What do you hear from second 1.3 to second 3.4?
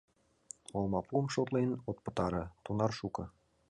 шотлен от пытаре, тунар шуко.